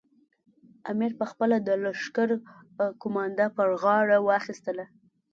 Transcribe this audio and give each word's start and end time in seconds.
امیر 0.91 1.11
پخپله 1.21 1.57
د 1.67 1.69
لښکر 1.83 2.29
قومانده 3.01 3.47
پر 3.57 3.69
غاړه 3.81 4.17
واخیستله. 4.27 4.85